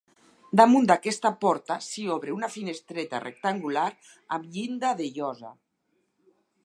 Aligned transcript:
Damunt 0.59 0.87
d'aquesta 0.91 1.31
porta 1.43 1.77
s'hi 1.87 2.05
obre 2.15 2.33
una 2.37 2.49
finestreta 2.55 3.19
rectangular 3.25 3.87
amb 4.39 4.49
llinda 4.57 4.95
de 5.03 5.11
llosa. 5.19 5.53